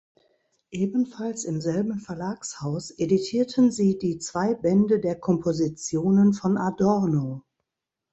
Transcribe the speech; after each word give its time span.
Ebenfalls 0.71 1.43
im 1.45 1.61
selben 1.61 1.99
Verlagshaus 1.99 2.89
edierten 2.89 3.71
sie 3.71 3.99
die 3.99 4.17
zwei 4.17 4.55
Bände 4.55 4.99
der 4.99 5.19
Kompositionen 5.19 6.33
von 6.33 6.57
Adorno. 6.57 7.43